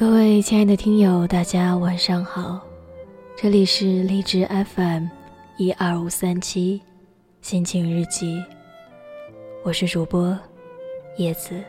[0.00, 2.58] 各位亲爱的听友，大家晚上好，
[3.36, 5.04] 这里是荔枝 FM
[5.58, 6.80] 一二五三七
[7.42, 8.42] 心情日记，
[9.62, 10.34] 我是主播
[11.18, 11.62] 叶子。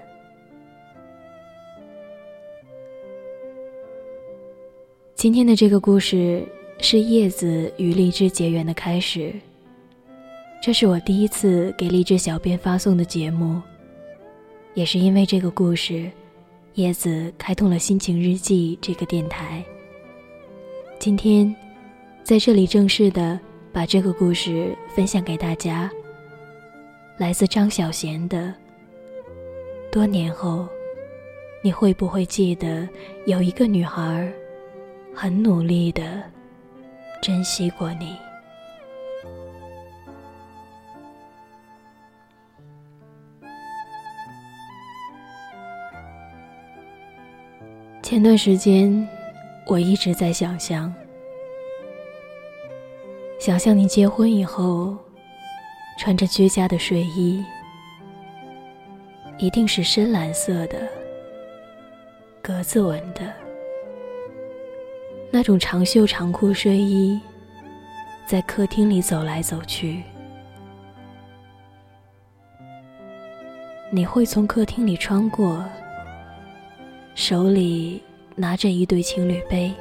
[5.13, 6.41] 今天的这个故事
[6.79, 9.35] 是叶子与荔枝结缘的开始。
[10.63, 13.61] 这是我第一次给荔枝小编发送的节目，
[14.73, 16.09] 也是因为这个故事，
[16.75, 19.61] 叶子开通了心情日记这个电台。
[20.97, 21.53] 今天，
[22.23, 23.37] 在这里正式的
[23.73, 25.91] 把这个故事分享给大家。
[27.17, 28.53] 来自张小娴的。
[29.91, 30.65] 多年后，
[31.61, 32.87] 你会不会记得
[33.25, 34.31] 有一个女孩，
[35.13, 36.23] 很努力的
[37.21, 38.15] 珍惜过你？
[48.11, 49.07] 前段时间，
[49.65, 50.93] 我一直在想象，
[53.39, 54.97] 想象你结婚以后，
[55.97, 57.41] 穿着居家的睡衣，
[59.37, 60.85] 一定是深蓝色的，
[62.41, 63.33] 格子纹的，
[65.31, 67.17] 那种长袖长裤睡衣，
[68.25, 70.03] 在客厅里走来走去，
[73.89, 75.63] 你会从客厅里穿过。
[77.13, 78.01] 手里
[78.35, 79.71] 拿着一对情侣杯，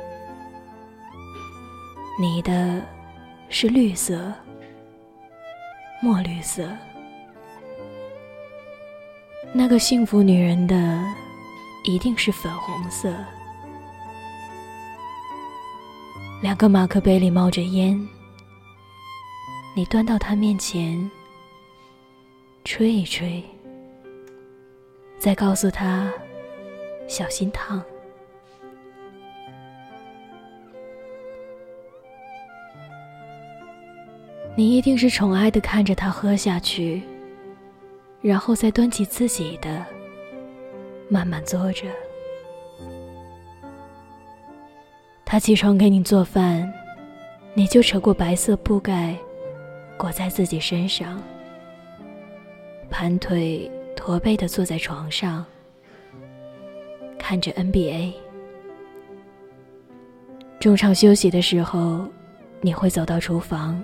[2.20, 2.82] 你的
[3.48, 4.32] 是绿色、
[6.02, 6.68] 墨绿色，
[9.52, 11.02] 那个幸福女人的
[11.84, 13.14] 一定是粉红色。
[16.42, 18.08] 两个马克杯里冒着烟，
[19.74, 21.10] 你端到她面前，
[22.64, 23.42] 吹一吹，
[25.18, 26.12] 再告诉她。
[27.10, 27.82] 小心烫。
[34.54, 37.02] 你一定是宠爱的看着他喝下去，
[38.22, 39.84] 然后再端起自己的，
[41.08, 41.86] 慢慢坐着。
[45.24, 46.72] 他起床给你做饭，
[47.54, 49.16] 你就扯过白色布盖，
[49.96, 51.20] 裹在自己身上，
[52.88, 55.44] 盘腿驼背的坐在床上。
[57.30, 58.12] 看着 NBA，
[60.58, 62.04] 中场休息的时候，
[62.60, 63.80] 你会走到厨房，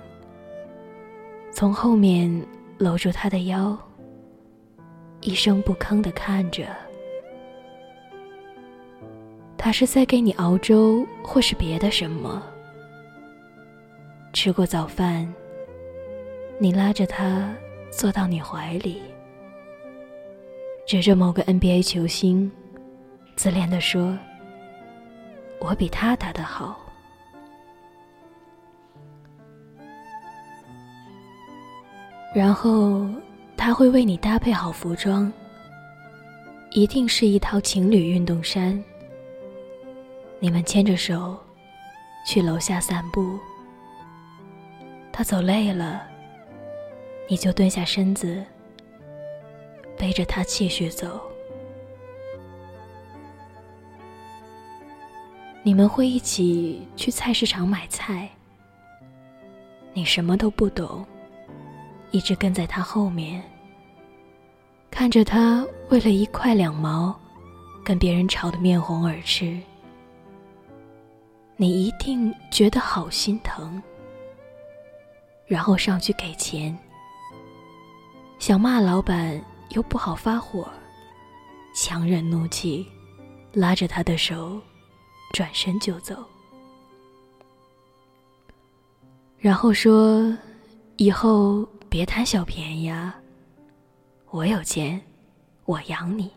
[1.49, 2.45] 从后面
[2.77, 3.77] 搂住他的腰，
[5.21, 6.65] 一声不吭的看着。
[9.57, 12.43] 他是在给你熬粥，或是别的什么。
[14.33, 15.33] 吃过早饭，
[16.59, 17.55] 你拉着他
[17.91, 19.01] 坐到你怀里，
[20.85, 22.51] 指着某个 NBA 球星。
[23.37, 24.17] 自恋的说
[25.61, 26.75] ：“我比他打的好。”
[32.33, 33.07] 然后
[33.55, 35.31] 他会为你搭配好服装，
[36.71, 38.83] 一定是一套情侣运动衫。
[40.39, 41.37] 你们牵着手
[42.25, 43.37] 去楼下散步。
[45.11, 46.07] 他走累了，
[47.29, 48.43] 你就蹲下身子，
[49.95, 51.21] 背着他继续走。
[55.67, 58.29] 你们会一起去菜市场买菜。
[59.91, 61.05] 你什么都不懂，
[62.11, 63.43] 一直跟在他后面，
[64.89, 67.13] 看着他为了一块两毛，
[67.83, 69.59] 跟别人吵得面红耳赤。
[71.57, 73.83] 你一定觉得好心疼，
[75.47, 76.73] 然后上去给钱，
[78.39, 79.37] 想骂老板
[79.71, 80.65] 又不好发火，
[81.75, 82.87] 强忍怒气，
[83.51, 84.61] 拉着他的手。
[85.37, 86.25] 转身就走，
[89.37, 90.35] 然后说
[90.97, 93.15] ：“以后别贪小便宜啊！
[94.31, 94.99] 我有钱，
[95.65, 96.31] 我养你。”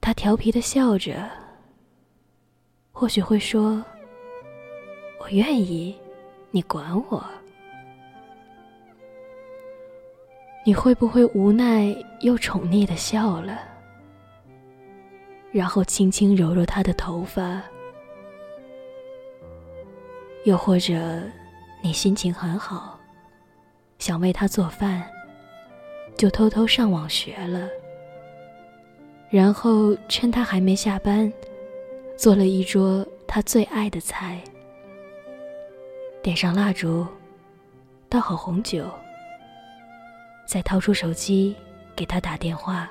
[0.00, 1.28] 他调皮的笑着，
[2.92, 3.84] 或许会说
[5.20, 5.94] ：“我愿意，
[6.50, 7.22] 你管我。”
[10.62, 13.58] 你会不会无奈又宠溺的笑了，
[15.50, 17.62] 然后轻轻揉揉他的头发？
[20.44, 21.22] 又或者，
[21.82, 23.00] 你心情很好，
[23.98, 25.02] 想为他做饭，
[26.16, 27.68] 就偷偷上网学了，
[29.30, 31.32] 然后趁他还没下班，
[32.16, 34.38] 做了一桌他最爱的菜，
[36.22, 37.06] 点上蜡烛，
[38.10, 38.84] 倒好红酒。
[40.50, 41.54] 再掏出手机
[41.94, 42.90] 给他打电话：“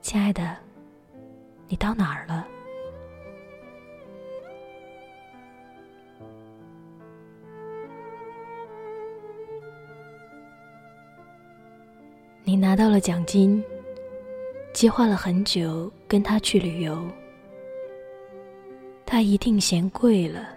[0.00, 0.56] 亲爱的，
[1.68, 2.48] 你到哪儿了？”
[12.42, 13.62] 你拿到了奖金，
[14.72, 17.06] 计划了很久跟他去旅游，
[19.04, 20.48] 他一定嫌贵了，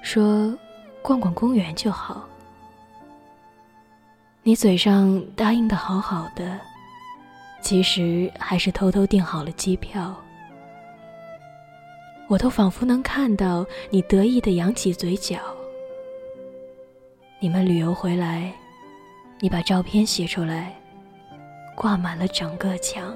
[0.00, 0.58] 说
[1.02, 2.26] 逛逛公园就好。
[4.48, 6.58] 你嘴上答应的好好的，
[7.60, 10.16] 其实还是偷偷订好了机票。
[12.28, 15.36] 我都仿佛能看到你得意的扬起嘴角。
[17.40, 18.50] 你们旅游回来，
[19.38, 20.74] 你把照片写出来。
[21.76, 23.14] 挂满了整个墙。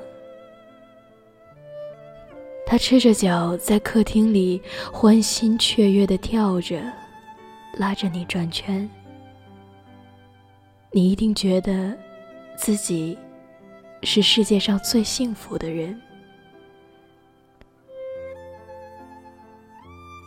[2.66, 4.60] 他赤着脚在客厅里
[4.92, 6.82] 欢欣雀跃的跳着，
[7.78, 8.86] 拉着你转圈。
[10.94, 11.96] 你一定觉得
[12.54, 13.16] 自己
[14.02, 15.98] 是世界上最幸福的人。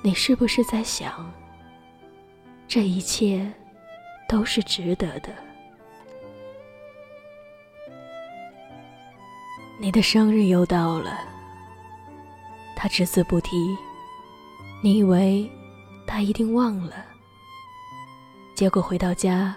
[0.03, 1.31] 你是不是在想，
[2.67, 3.47] 这一切
[4.27, 5.29] 都是值得的？
[9.79, 11.19] 你的生日又到了，
[12.75, 13.55] 他只字不提，
[14.81, 15.47] 你以为
[16.07, 17.05] 他一定忘了，
[18.55, 19.55] 结果回到家，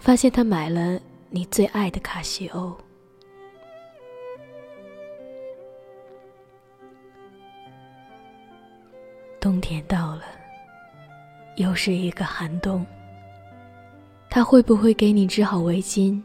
[0.00, 0.98] 发现他买了
[1.28, 2.74] 你最爱的卡西欧。
[9.38, 10.24] 冬天到了，
[11.56, 12.84] 又是一个寒冬，
[14.28, 16.20] 他会不会给你织好围巾，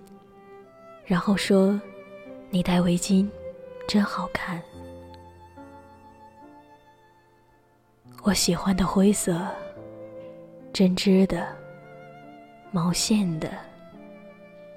[1.06, 1.80] 然后说？
[2.50, 3.30] 你戴围巾，
[3.88, 4.62] 真好看。
[8.24, 9.46] 我喜欢的灰色，
[10.72, 11.55] 针织的、
[12.76, 13.50] 毛线的、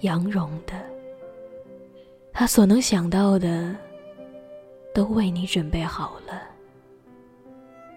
[0.03, 0.75] 羊绒的，
[2.33, 3.75] 他所能想到的，
[4.95, 6.41] 都为你准备好了。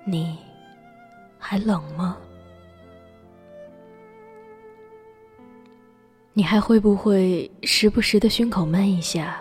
[0.04, 0.40] 你
[1.38, 2.18] 还冷吗？
[6.34, 9.38] 你还会不会时不时的胸口闷一下？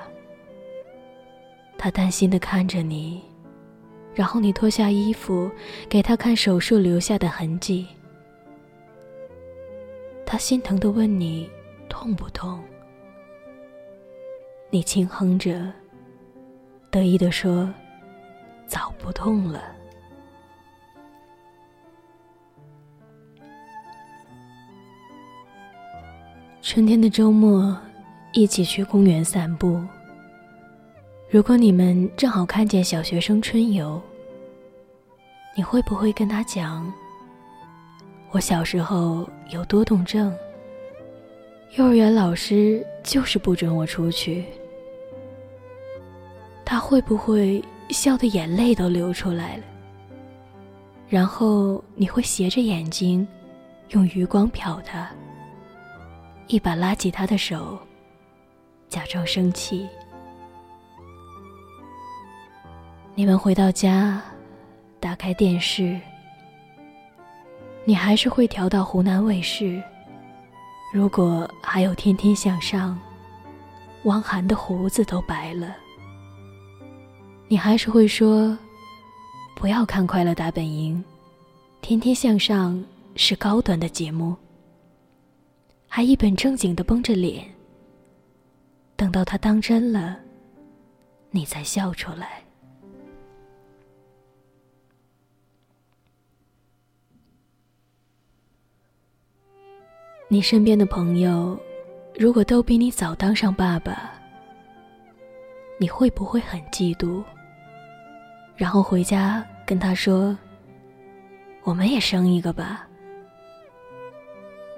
[1.79, 3.23] 他担心的看着你，
[4.15, 5.51] 然后你脱下衣服
[5.89, 7.87] 给他看手术留下的痕迹。
[10.31, 11.51] 他心疼的问你
[11.89, 12.63] 痛不痛？
[14.71, 15.73] 你轻哼着，
[16.89, 17.69] 得意的说
[18.65, 19.61] ：“早不痛了。”
[26.63, 27.77] 春天的周末，
[28.33, 29.83] 一起去公园散步。
[31.29, 34.01] 如果你们正好看见小学生春游，
[35.57, 36.87] 你会不会跟他讲
[38.33, 40.33] ：“我小时候有多动症，
[41.77, 44.45] 幼儿园老师就是不准我出去。”
[46.65, 49.65] 他会不会笑得眼泪都流出来了？
[51.09, 53.27] 然后你会斜着眼睛，
[53.89, 55.11] 用余光瞟他，
[56.47, 57.77] 一把拉起他的手，
[58.89, 59.89] 假装生气。
[63.17, 64.23] 你们回到家，
[65.01, 66.01] 打开电视，
[67.85, 69.83] 你还是会调到湖南卫视。
[70.93, 72.95] 如果还有《天天向上》，
[74.05, 75.77] 汪涵的胡子都白了，
[77.49, 78.57] 你还是会说
[79.57, 80.97] ：“不要看《快乐大本营》，
[81.81, 82.75] 《天天向上》
[83.17, 84.37] 是高端的节目。”
[85.87, 87.45] 还一本正经的绷着脸，
[88.95, 90.17] 等到他当真了，
[91.31, 92.45] 你才笑出来。
[100.33, 101.59] 你身边的朋友，
[102.17, 104.13] 如果都比你早当上爸爸，
[105.77, 107.21] 你会不会很嫉妒？
[108.55, 110.39] 然后回家跟他说
[111.65, 112.87] ：“我们也生一个吧。”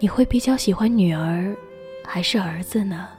[0.00, 1.54] 你会比较喜欢女儿
[2.02, 3.10] 还是儿子呢？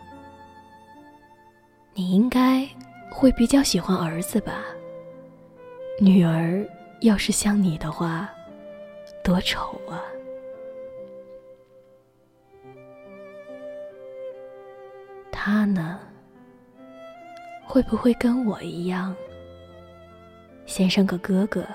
[1.93, 2.67] 你应该
[3.11, 4.63] 会比较喜欢儿子吧？
[5.99, 6.67] 女儿
[7.01, 8.27] 要是像你的话，
[9.23, 10.01] 多丑啊！
[15.45, 15.99] 他呢？
[17.65, 19.13] 会不会跟我一样，
[20.65, 21.67] 先生个哥哥，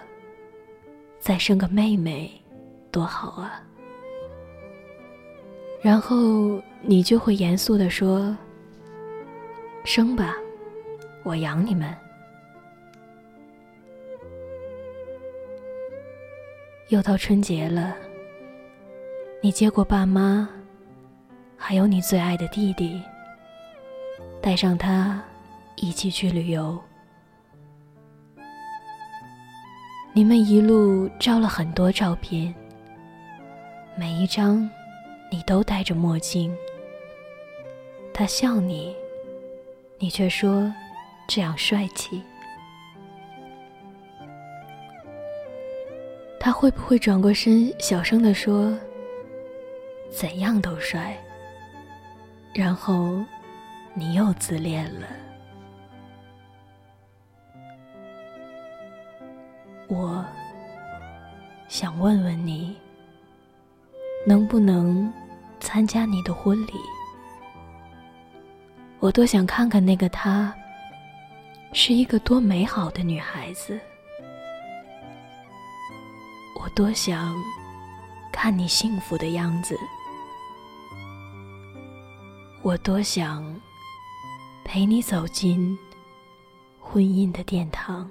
[1.21, 2.31] 再生个妹妹，
[2.91, 3.63] 多好啊！
[5.83, 8.35] 然后你就会严肃的说
[9.85, 10.35] ：“生吧，
[11.23, 11.95] 我养你们。”
[16.89, 17.95] 又到春节了，
[19.43, 20.49] 你接过爸妈，
[21.55, 23.03] 还有你最爱的弟弟。
[24.49, 25.23] 带上他
[25.77, 26.83] 一起去旅游。
[30.15, 32.55] 你们一路照了很多照片，
[33.95, 34.67] 每一张
[35.31, 36.51] 你都戴着墨镜。
[38.15, 38.97] 他笑你，
[39.99, 40.73] 你却说
[41.27, 42.23] 这样帅气。
[46.41, 48.75] 他会不会转过身，小声地说
[50.11, 51.15] ：“怎样都帅。”
[52.55, 53.23] 然后
[53.99, 55.09] 你又自恋了。
[59.89, 60.25] 我
[61.67, 62.77] 想问问你，
[64.25, 65.13] 能不能
[65.59, 66.73] 参加你的婚礼？
[69.01, 70.55] 我多想看看那个她，
[71.73, 73.81] 是一个多美好的女孩子。
[76.61, 77.35] 我多想
[78.31, 79.77] 看你幸福的样子。
[82.63, 83.43] 我多想
[84.71, 85.77] 陪你走进
[86.79, 88.07] 婚姻的殿堂。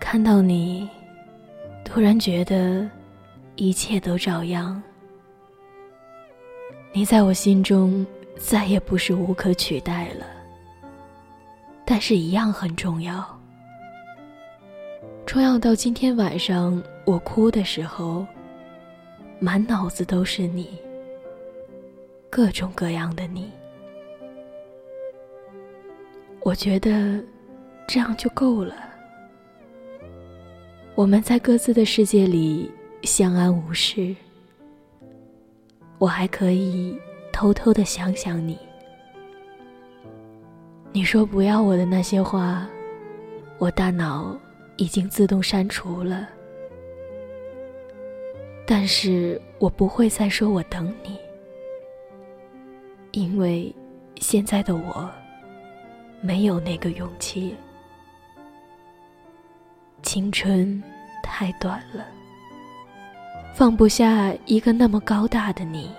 [0.00, 0.88] 看到你。
[1.84, 2.88] 突然觉得
[3.56, 4.82] 一切都照样，
[6.94, 8.06] 你在我心中
[8.38, 10.24] 再也不是无可取代了，
[11.84, 13.22] 但是一样很重要，
[15.26, 18.24] 重要到今天晚上我哭的时候，
[19.40, 20.78] 满脑子都是你，
[22.30, 23.50] 各种各样的你，
[26.40, 27.22] 我觉得
[27.88, 28.74] 这样就够了。
[30.94, 32.70] 我们在各自的世界里
[33.02, 34.14] 相安无事，
[35.98, 36.96] 我还可以
[37.32, 38.56] 偷偷的想想你。
[40.92, 42.68] 你说不要我的那些话，
[43.58, 44.38] 我大脑
[44.76, 46.28] 已经自动删除了。
[48.74, 51.18] 但是我不会再说我等你，
[53.10, 53.70] 因为
[54.16, 55.10] 现在的我
[56.22, 57.54] 没有那个勇气。
[60.02, 60.82] 青春
[61.22, 62.06] 太短了，
[63.52, 65.90] 放不下一个那么高大的你。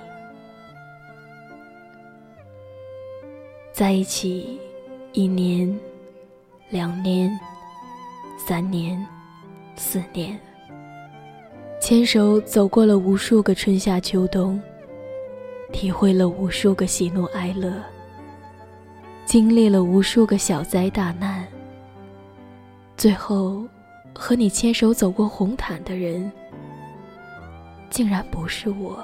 [3.71, 4.59] 在一起
[5.11, 5.79] 一年、
[6.71, 7.39] 两年、
[8.35, 9.07] 三年、
[9.75, 10.39] 四年，
[11.85, 14.57] 牵手走过了无数个春夏秋冬，
[15.73, 17.73] 体会了无数个喜怒哀乐，
[19.25, 21.45] 经历了无数个小灾大难，
[22.95, 23.67] 最后。
[24.15, 26.31] 和你牵手走过红毯的人，
[27.89, 29.03] 竟然不是我，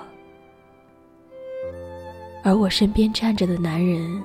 [2.43, 4.24] 而我身边站着的男人，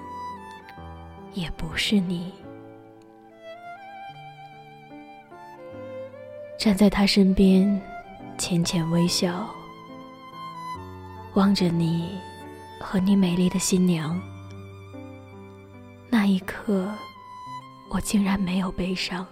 [1.32, 2.30] 也不是你。
[6.58, 7.80] 站在他身边，
[8.36, 9.48] 浅浅微笑，
[11.34, 12.18] 望着你
[12.80, 14.20] 和你美丽的新娘，
[16.10, 16.92] 那一刻，
[17.88, 19.26] 我竟然没有悲伤。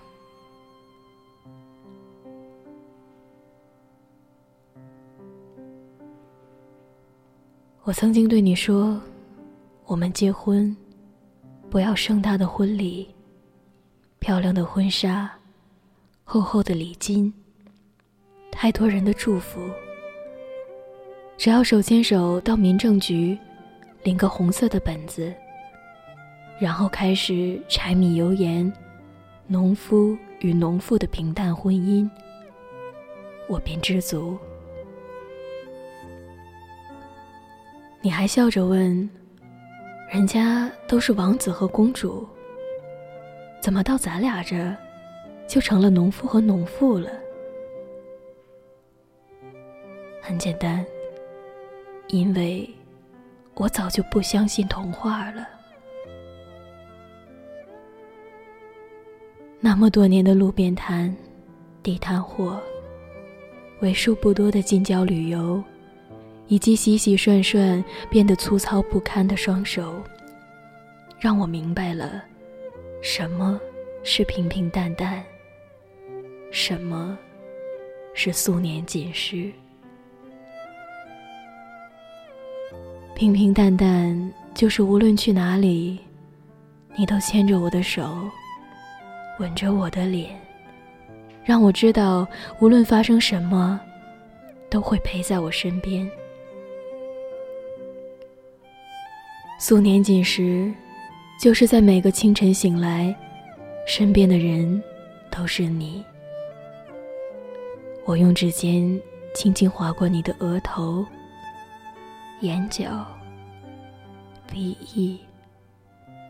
[7.85, 9.01] 我曾经对你说
[9.87, 10.75] ：“我们结婚，
[11.69, 13.13] 不要盛大的婚礼，
[14.21, 15.29] 漂亮的婚纱，
[16.23, 17.35] 厚厚的礼金，
[18.63, 19.69] 太多人的祝福。
[21.37, 23.37] 只要手牵手到民政局，
[24.05, 25.35] 领个红色的本子，
[26.61, 28.73] 然后开始柴米油盐，
[29.49, 32.09] 农夫与农妇的平淡婚姻，
[33.49, 34.39] 我便知足。”
[38.01, 39.11] 你还笑着问
[40.09, 42.25] ：“人家都是王子和公主，
[43.61, 44.73] 怎么到咱俩这，
[45.49, 47.11] 就成了农夫和农妇了？”
[50.23, 50.83] 很简单，
[52.07, 52.67] 因为
[53.55, 55.47] 我早就不相信童话了。
[59.61, 61.15] 那么多年的路边摊、
[61.83, 62.59] 地摊货，
[63.81, 65.63] 为数不多的近郊旅游。
[66.49, 70.03] 以及洗洗涮涮变得粗糙不堪的双手，
[71.19, 72.23] 让我明白了
[73.01, 73.59] 什么
[74.03, 75.25] 是平平淡淡，
[76.51, 77.17] 什么
[78.13, 79.51] 是素年锦时。
[83.15, 85.99] 平平淡淡就是无论去哪里，
[86.97, 88.29] 你都牵着我的手，
[89.39, 90.31] 吻着我的脸，
[91.45, 92.27] 让我知道
[92.61, 93.81] 无论发生什么，
[94.69, 96.11] 都会陪在我身边。
[99.59, 100.73] 素年锦时，
[101.41, 103.15] 就是在每个清晨醒来，
[103.87, 104.83] 身边的人
[105.31, 106.05] 都是你。
[108.05, 109.01] 我用指尖
[109.33, 111.07] 轻轻划过你的额头、
[112.43, 113.07] 眼角、
[114.51, 115.21] 鼻翼，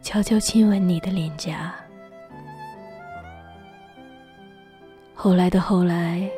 [0.02, 1.75] 悄悄亲吻你的脸颊。
[5.14, 6.28] 后来的后来，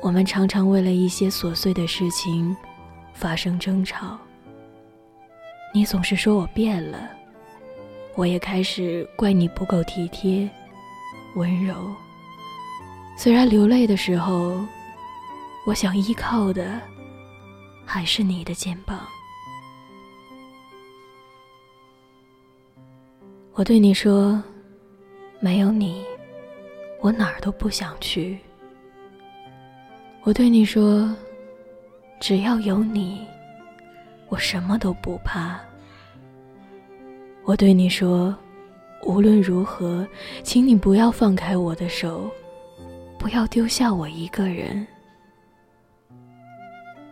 [0.00, 2.56] 我们常常为了一些琐碎的事情
[3.12, 4.16] 发生争吵。
[5.74, 7.10] 你总是说我变了，
[8.14, 10.48] 我也开始怪你不够体贴、
[11.34, 11.74] 温柔。
[13.18, 14.58] 虽然流泪的时候，
[15.66, 16.80] 我想依靠的
[17.94, 19.00] 还是你的肩膀。
[23.52, 24.42] 我对你说，
[25.40, 26.02] 没有你，
[27.02, 28.38] 我哪儿都不想去。
[30.22, 31.14] 我对你说，
[32.18, 33.26] 只要有你。
[34.30, 35.60] 我什么都不怕。
[37.44, 38.34] 我对你说，
[39.02, 40.08] 无论如何，
[40.42, 42.30] 请你不要放开我的手，
[43.18, 44.86] 不要丢下我一个人。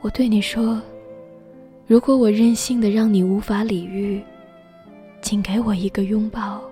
[0.02, 0.80] 我对你说，
[1.86, 4.22] 如果我任性的让你无法理喻，
[5.22, 6.62] 请给我一个拥抱，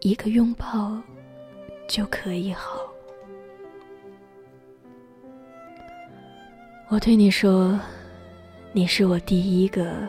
[0.00, 1.00] 一个拥抱
[1.86, 2.80] 就可以好。
[6.88, 7.78] 我对你说。
[8.70, 10.06] 你是我第一个，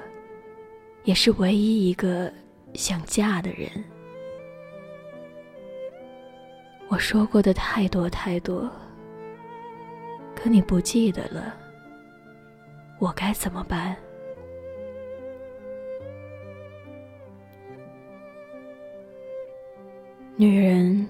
[1.05, 2.31] 也是唯一一个
[2.73, 3.69] 想嫁的人。
[6.89, 8.69] 我说过的太多太多，
[10.35, 11.55] 可你不记得了，
[12.99, 13.95] 我该怎么办？
[20.35, 21.07] 女人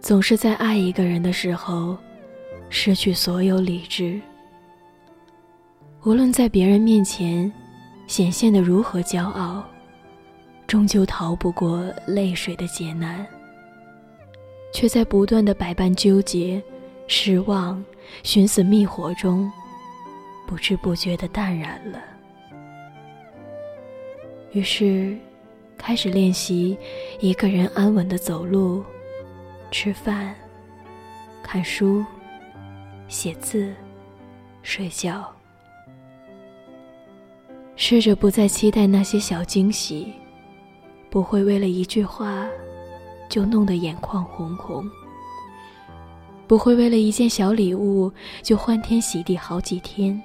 [0.00, 1.96] 总是在爱一个人的时候，
[2.70, 4.20] 失去所有理智。
[6.04, 7.52] 无论在别人面前
[8.06, 9.64] 显现的如何骄傲，
[10.66, 13.26] 终究逃不过泪水的劫难，
[14.72, 16.62] 却在不断的百般纠结、
[17.06, 17.84] 失望、
[18.22, 19.50] 寻死觅活中，
[20.46, 22.00] 不知不觉的淡然了。
[24.52, 25.16] 于是，
[25.76, 26.78] 开始练习
[27.20, 28.82] 一个人安稳的走路、
[29.70, 30.34] 吃饭、
[31.42, 32.04] 看书、
[33.08, 33.74] 写字、
[34.62, 35.30] 睡觉。
[37.74, 40.14] 试着不再期待那些小惊喜，
[41.10, 42.46] 不会为了一句话
[43.28, 44.88] 就弄得眼眶红红，
[46.46, 48.10] 不会为了一件小礼物
[48.42, 50.18] 就欢天喜地好几天，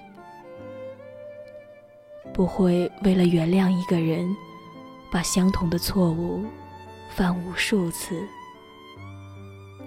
[2.34, 4.36] 不会为了原谅一个人
[5.12, 6.44] 把相同的错误
[7.10, 8.26] 犯无数次，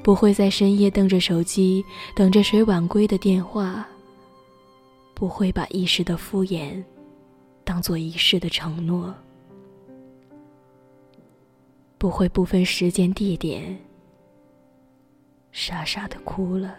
[0.02, 3.86] 不会在深夜瞪着手机等着谁晚归的电话，
[5.14, 6.82] 不会把一时的敷衍。
[7.64, 9.14] 当做一世的承诺，
[11.96, 13.78] 不会不分时间地点，
[15.50, 16.76] 傻傻的哭了。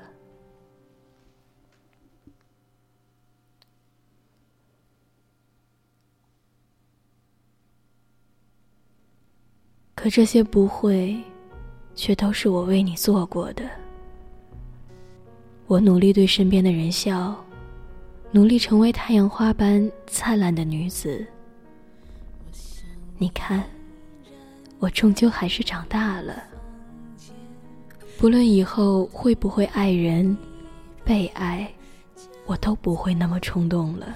[10.06, 11.20] 可这些不会，
[11.96, 13.68] 却都是我为你做过的。
[15.66, 17.36] 我努力对身边的人笑。
[18.30, 21.26] 努力成为太阳花般灿烂的女子。
[23.18, 23.64] 你看，
[24.78, 26.44] 我终究还是长大了。
[28.20, 30.38] 不论以后会不会爱人、
[31.04, 31.68] 被爱，
[32.46, 34.16] 我都不会那么冲动了。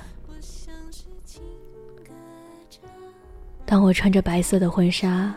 [3.66, 5.34] 当我穿着白色的婚纱，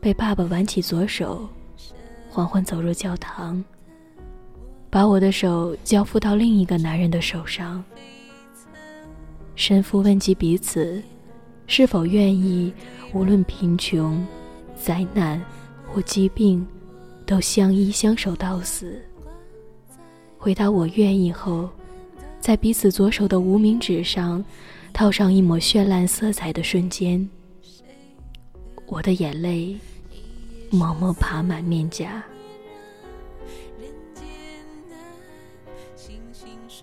[0.00, 1.46] 被爸爸挽起左手，
[2.30, 3.62] 缓缓走入教堂。
[4.88, 7.84] 把我的手交付到另一个男人的手上，
[9.54, 11.00] 神父问及彼此
[11.66, 12.72] 是否愿意，
[13.12, 14.26] 无论贫穷、
[14.74, 15.40] 灾难
[15.86, 16.66] 或疾病，
[17.26, 19.00] 都相依相守到死。
[20.38, 21.68] 回答我愿意后，
[22.40, 24.42] 在彼此左手的无名指上
[24.92, 27.28] 套上一抹绚烂色彩的瞬间，
[28.86, 29.76] 我的眼泪
[30.70, 32.22] 默默爬满面颊。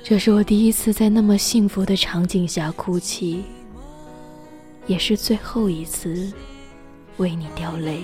[0.03, 3.43] 这是我第一次在那么幸福的场景下哭泣，
[4.85, 6.31] 也是最后一次
[7.17, 8.03] 为你掉泪。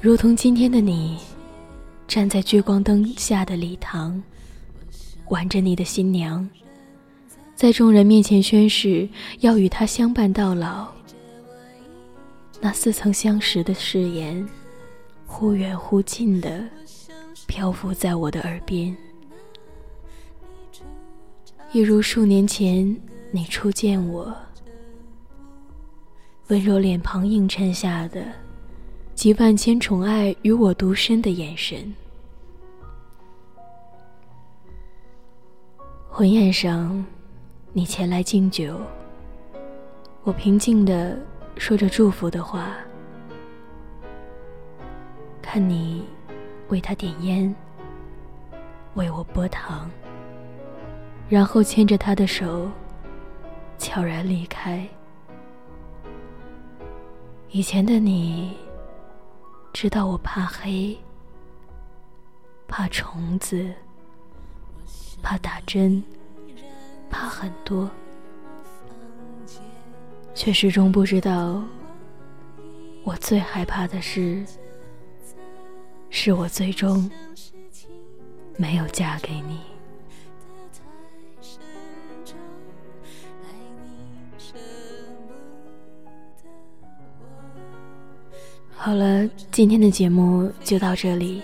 [0.00, 1.18] 如同今天的你，
[2.06, 4.22] 站在聚光灯下的礼堂，
[5.28, 6.48] 挽着你的新娘，
[7.54, 9.08] 在众人面前宣誓
[9.40, 10.93] 要与她相伴到老。
[12.64, 14.48] 那似曾相识的誓言，
[15.26, 16.64] 忽远忽近的。
[17.46, 18.96] 漂浮在我的耳边，
[21.72, 22.98] 一如数年前
[23.30, 24.34] 你初见我，
[26.48, 28.24] 温柔脸庞映衬下的，
[29.14, 31.94] 集万千宠爱与我独身的眼神。
[36.08, 37.04] 婚宴上，
[37.74, 38.80] 你前来敬酒，
[40.22, 41.18] 我平静的
[41.56, 42.74] 说着祝福的话，
[45.40, 46.04] 看你
[46.68, 47.54] 为他点烟，
[48.94, 49.90] 为我拨糖，
[51.28, 52.70] 然后牵着他的手，
[53.78, 54.86] 悄然离开。
[57.50, 58.56] 以前的你，
[59.72, 60.96] 知道我怕黑，
[62.66, 63.72] 怕虫子，
[65.22, 66.02] 怕打针，
[67.08, 67.88] 怕很多，
[70.34, 71.62] 却始终不知道，
[73.02, 74.44] 我最害怕的是，
[76.10, 77.10] 是我最终
[78.56, 79.60] 没有嫁给你。
[88.76, 91.42] 好了，今天的节目就到这里。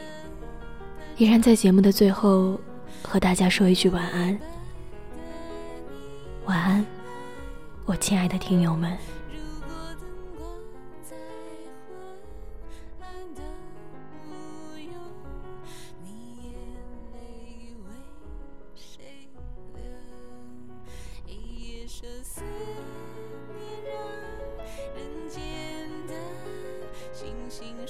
[1.16, 2.60] 依然在节目的最后，
[3.02, 4.38] 和大家说一句晚安。
[6.44, 6.84] 晚安，
[7.90, 8.96] 我亲爱的听友们。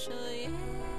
[0.01, 0.90] 掌